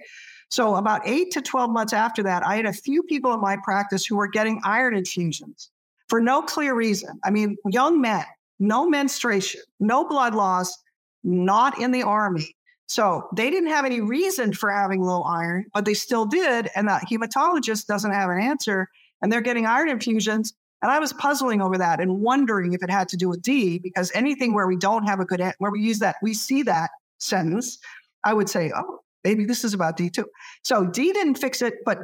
[0.49, 3.57] So, about eight to 12 months after that, I had a few people in my
[3.63, 5.71] practice who were getting iron infusions
[6.07, 7.19] for no clear reason.
[7.25, 8.23] I mean, young men,
[8.59, 10.77] no menstruation, no blood loss,
[11.23, 12.55] not in the army.
[12.85, 16.69] So, they didn't have any reason for having low iron, but they still did.
[16.75, 18.87] And the hematologist doesn't have an answer.
[19.21, 20.53] And they're getting iron infusions.
[20.81, 23.79] And I was puzzling over that and wondering if it had to do with D,
[23.79, 26.91] because anything where we don't have a good, where we use that, we see that
[27.17, 27.79] sentence,
[28.23, 30.25] I would say, oh, maybe this is about D too.
[30.63, 31.99] So D didn't fix it, but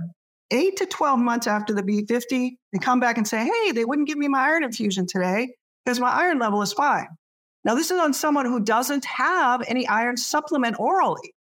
[0.51, 4.07] eight to 12 months after the B50, they come back and say, hey, they wouldn't
[4.07, 5.49] give me my iron infusion today
[5.85, 7.07] because my iron level is fine.
[7.65, 11.33] Now, this is on someone who doesn't have any iron supplement orally.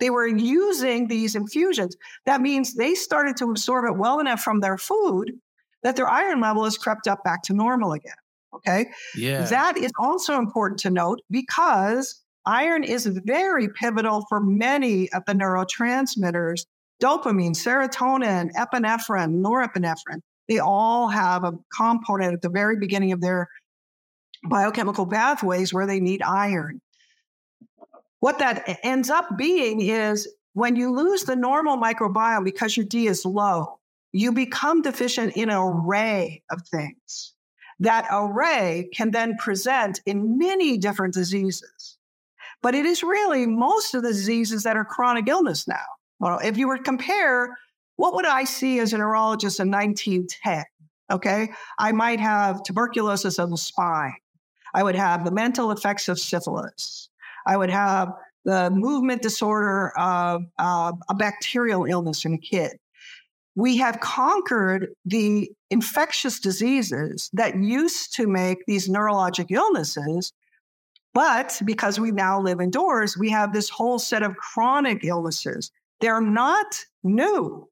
[0.00, 1.96] They were using these infusions.
[2.24, 5.32] That means they started to absorb it well enough from their food
[5.82, 8.12] that their iron level has crept up back to normal again.
[8.54, 8.86] Okay.
[9.14, 9.44] Yeah.
[9.44, 15.34] That is also important to note because Iron is very pivotal for many of the
[15.34, 16.64] neurotransmitters
[17.00, 20.20] dopamine, serotonin, epinephrine, norepinephrine.
[20.48, 23.48] They all have a component at the very beginning of their
[24.48, 26.80] biochemical pathways where they need iron.
[28.20, 33.08] What that ends up being is when you lose the normal microbiome because your D
[33.08, 33.77] is low,
[34.12, 37.34] you become deficient in an array of things.
[37.80, 41.98] That array can then present in many different diseases.
[42.60, 45.84] But it is really most of the diseases that are chronic illness now.
[46.18, 47.56] Well, if you were to compare,
[47.96, 50.64] what would I see as a neurologist in 1910?
[51.10, 54.16] Okay, I might have tuberculosis of the spine.
[54.74, 57.08] I would have the mental effects of syphilis.
[57.46, 58.12] I would have
[58.44, 62.78] the movement disorder of uh, a bacterial illness in a kid.
[63.58, 70.32] We have conquered the infectious diseases that used to make these neurologic illnesses
[71.18, 75.72] but because we now live indoors, we have this whole set of chronic illnesses.
[76.00, 77.68] They're not new.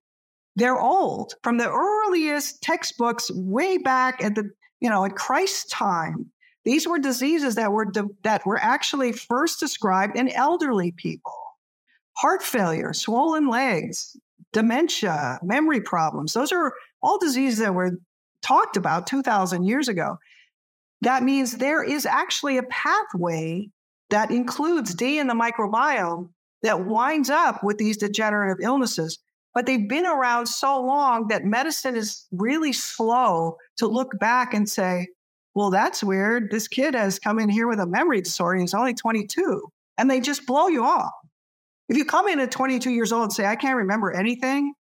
[0.56, 6.32] They're old from the earliest textbooks way back at the, you know, at Christ's time.
[6.64, 11.32] These were diseases that were de- that were actually first described in elderly people.
[12.16, 14.16] Heart failure, swollen legs,
[14.52, 16.32] dementia, memory problems.
[16.32, 16.72] Those are
[17.02, 17.98] all diseases that were
[18.42, 20.18] talked about 2000 years ago.
[21.02, 23.68] That means there is actually a pathway
[24.10, 26.30] that includes D in the microbiome
[26.62, 29.18] that winds up with these degenerative illnesses.
[29.54, 34.68] But they've been around so long that medicine is really slow to look back and
[34.68, 35.08] say,
[35.54, 36.50] well, that's weird.
[36.50, 38.60] This kid has come in here with a memory disorder.
[38.60, 39.62] He's only 22.
[39.96, 41.12] And they just blow you off.
[41.88, 44.74] If you come in at 22 years old and say, I can't remember anything,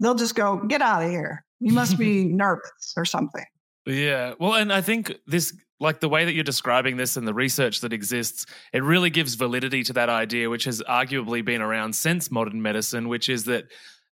[0.00, 1.44] they'll just go, get out of here.
[1.60, 3.44] You must be nervous or something.
[3.86, 4.34] Yeah.
[4.38, 7.80] Well, and I think this, like the way that you're describing this and the research
[7.80, 12.30] that exists, it really gives validity to that idea, which has arguably been around since
[12.30, 13.64] modern medicine, which is that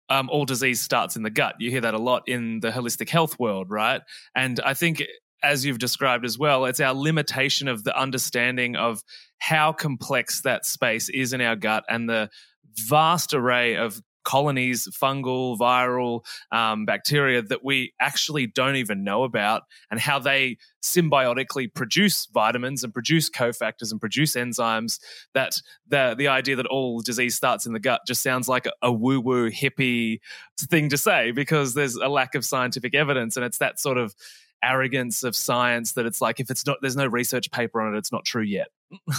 [0.10, 1.56] um, all disease starts in the gut.
[1.60, 4.02] You hear that a lot in the holistic health world, right?
[4.36, 5.04] And I think,
[5.44, 9.04] as you've described as well, it's our limitation of the understanding of
[9.40, 12.30] how complex that space is in our gut and the
[12.76, 16.22] vast array of colonies, fungal, viral,
[16.52, 22.84] um, bacteria that we actually don't even know about, and how they symbiotically produce vitamins
[22.84, 25.00] and produce cofactors and produce enzymes.
[25.34, 25.56] That
[25.88, 28.92] the the idea that all disease starts in the gut just sounds like a, a
[28.92, 30.20] woo woo hippie
[30.58, 34.16] thing to say because there's a lack of scientific evidence, and it's that sort of
[34.64, 37.98] arrogance of science that it's like if it's not there's no research paper on it
[37.98, 38.68] it's not true yet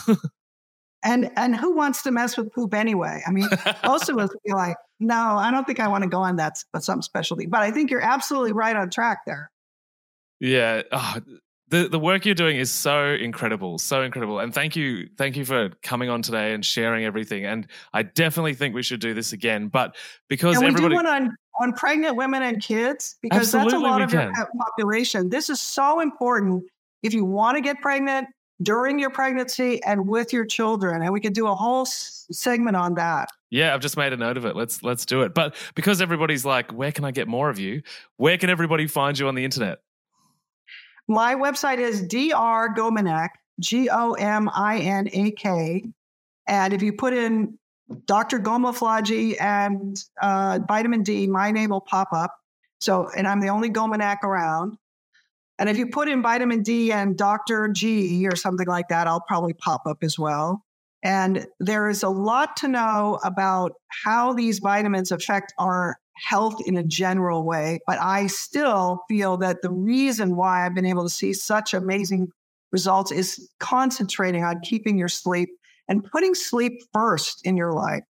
[1.05, 3.23] And and who wants to mess with poop anyway?
[3.27, 3.47] I mean,
[3.85, 6.57] most of us be like, no, I don't think I want to go on that
[6.73, 7.47] but some specialty.
[7.47, 9.51] But I think you're absolutely right on track there.
[10.41, 10.83] Yeah.
[10.91, 11.17] Oh,
[11.69, 14.39] the the work you're doing is so incredible, so incredible.
[14.39, 17.45] And thank you, thank you for coming on today and sharing everything.
[17.45, 19.69] And I definitely think we should do this again.
[19.69, 19.97] But
[20.29, 23.83] because and we everybody do one on on pregnant women and kids because Absolutely that's
[23.83, 24.33] a lot of can.
[24.35, 25.29] your population.
[25.29, 26.65] This is so important.
[27.03, 28.29] If you want to get pregnant,
[28.63, 32.77] during your pregnancy and with your children and we could do a whole s- segment
[32.77, 35.57] on that yeah i've just made a note of it let's let's do it but
[35.75, 37.83] because everybody's like where can i get more of you
[38.17, 39.81] where can everybody find you on the internet
[41.09, 43.31] my website is dr gominak
[43.61, 44.25] g-o-m-i-n-a-k
[46.47, 47.59] and if you put in
[48.07, 52.35] dr Gominak and uh, vitamin d my name will pop up
[52.85, 54.77] So, and I'm the only Gominak around.
[55.59, 57.69] And if you put in vitamin D and Dr.
[57.69, 60.63] G or something like that, I'll probably pop up as well.
[61.03, 63.73] And there is a lot to know about
[64.05, 67.81] how these vitamins affect our health in a general way.
[67.87, 72.29] But I still feel that the reason why I've been able to see such amazing
[72.73, 75.51] results is concentrating on keeping your sleep
[75.89, 78.05] and putting sleep first in your life.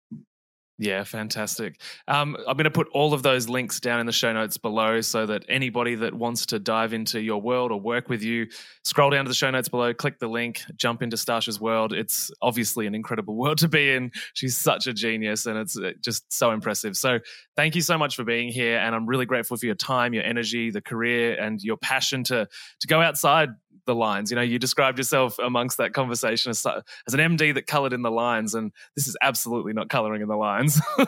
[0.80, 1.78] Yeah, fantastic.
[2.08, 5.02] Um, I'm going to put all of those links down in the show notes below
[5.02, 8.46] so that anybody that wants to dive into your world or work with you,
[8.82, 11.92] scroll down to the show notes below, click the link, jump into Stasha's world.
[11.92, 14.10] It's obviously an incredible world to be in.
[14.32, 16.96] She's such a genius and it's uh, just so impressive.
[16.96, 17.18] So,
[17.56, 18.78] thank you so much for being here.
[18.78, 22.48] And I'm really grateful for your time, your energy, the career, and your passion to,
[22.80, 23.50] to go outside
[23.90, 24.30] the lines.
[24.30, 26.64] You know, you described yourself amongst that conversation as,
[27.06, 30.28] as an MD that colored in the lines, and this is absolutely not coloring in
[30.28, 30.80] the lines.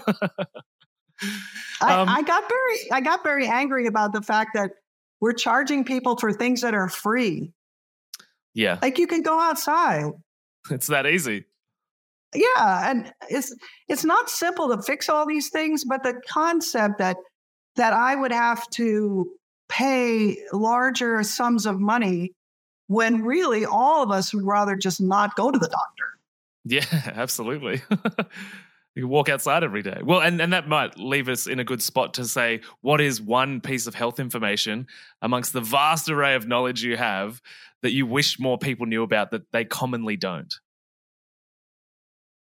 [1.80, 4.72] I, um, I got very, I got very angry about the fact that
[5.20, 7.52] we're charging people for things that are free.
[8.54, 10.06] Yeah, like you can go outside.
[10.70, 11.44] It's that easy.
[12.34, 13.54] Yeah, and it's
[13.88, 17.16] it's not simple to fix all these things, but the concept that
[17.76, 19.30] that I would have to
[19.68, 22.32] pay larger sums of money
[22.92, 26.04] when really all of us would rather just not go to the doctor.
[26.64, 27.82] Yeah, absolutely.
[28.94, 30.00] you walk outside every day.
[30.02, 33.20] Well, and, and that might leave us in a good spot to say, what is
[33.20, 34.86] one piece of health information
[35.22, 37.40] amongst the vast array of knowledge you have
[37.82, 40.54] that you wish more people knew about that they commonly don't?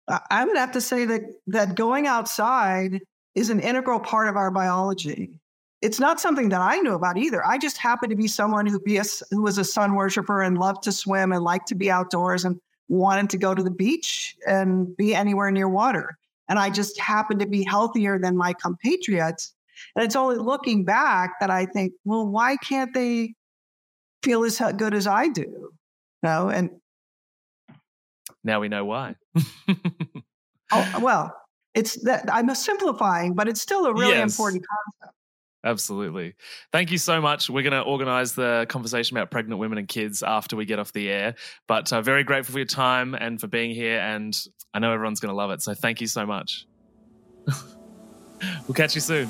[0.07, 3.01] I would have to say that that going outside
[3.35, 5.39] is an integral part of our biology
[5.81, 7.45] it's not something that I knew about either.
[7.45, 10.57] I just happened to be someone who be a, who was a sun worshiper and
[10.57, 12.59] loved to swim and liked to be outdoors and
[12.89, 16.17] wanted to go to the beach and be anywhere near water.
[16.49, 19.53] And I just happened to be healthier than my compatriots.
[19.95, 23.35] And it's only looking back that I think, well, why can't they
[24.23, 25.41] feel as good as I do?
[25.41, 25.71] You
[26.23, 26.71] know, and
[28.43, 29.15] now we know why.
[30.71, 31.35] oh, well,
[31.73, 34.31] it's that I'm simplifying, but it's still a really yes.
[34.31, 35.18] important concept.
[35.63, 36.35] Absolutely.
[36.71, 37.49] Thank you so much.
[37.49, 40.93] We're going to organize the conversation about pregnant women and kids after we get off
[40.93, 41.35] the air.
[41.67, 43.99] But uh, very grateful for your time and for being here.
[43.99, 44.37] And
[44.73, 45.61] I know everyone's going to love it.
[45.61, 46.65] So thank you so much.
[48.67, 49.29] we'll catch you soon.